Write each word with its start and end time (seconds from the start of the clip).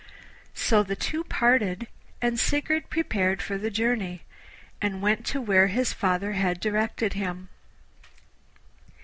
So 0.55 0.81
the 0.81 0.95
two 0.95 1.23
parted, 1.23 1.85
and 2.23 2.39
Sigurd 2.39 2.89
prepared 2.89 3.39
for 3.39 3.59
the 3.59 3.69
journey, 3.69 4.23
and 4.81 4.99
went 5.03 5.27
to 5.27 5.39
where 5.39 5.67
his 5.67 5.93
father 5.93 6.31
had 6.31 6.59
directed 6.59 7.13
him. 7.13 7.49